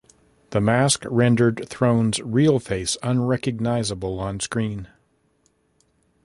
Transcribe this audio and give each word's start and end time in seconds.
The 0.49 0.59
mask 0.59 1.03
rendered 1.05 1.69
Throne's 1.69 2.19
real 2.23 2.57
face 2.57 2.97
unrecognizable 3.03 4.19
on 4.19 4.39
screen. 4.39 4.87